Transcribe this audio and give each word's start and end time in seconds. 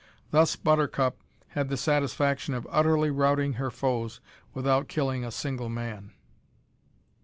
Thus 0.31 0.55
Buttercup 0.55 1.17
had 1.49 1.69
the 1.69 1.77
satisfaction 1.77 2.55
of 2.55 2.65
utterly 2.71 3.11
routing 3.11 3.53
her 3.61 3.69
foes 3.69 4.19
without 4.51 4.87
killing 4.87 5.23
a 5.23 5.29
single 5.29 5.69
man! 5.69 6.13